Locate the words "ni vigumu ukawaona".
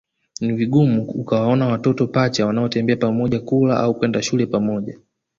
0.41-1.67